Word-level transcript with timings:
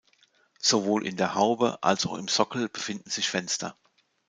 Sowohl 0.57 1.05
in 1.05 1.15
der 1.15 1.35
Haube 1.35 1.77
als 1.83 2.07
auch 2.07 2.15
im 2.17 2.27
Sockel 2.27 2.67
befinden 2.69 3.07
sich 3.11 3.29
Fenster. 3.29 3.77